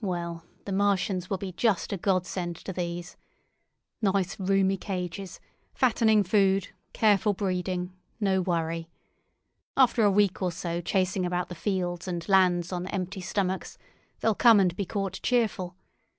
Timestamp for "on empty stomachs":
12.72-13.76